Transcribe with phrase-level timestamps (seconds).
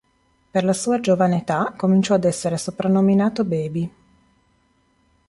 [0.51, 3.91] Per la sua giovane età cominciò ad essere soprannominato "Baby".